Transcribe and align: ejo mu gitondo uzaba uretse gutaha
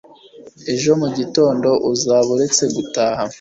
ejo 0.73 0.89
mu 1.01 1.07
gitondo 1.17 1.69
uzaba 1.91 2.27
uretse 2.35 2.63
gutaha 2.75 3.23